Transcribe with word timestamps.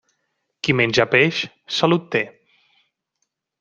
Qui 0.67 0.75
menja 0.79 1.05
peix, 1.17 1.43
salut 1.79 2.11
té. 2.17 2.25